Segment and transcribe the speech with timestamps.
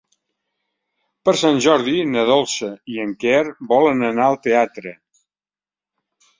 [1.29, 4.99] Per Sant Jordi na Dolça i en Quer volen anar al teatre.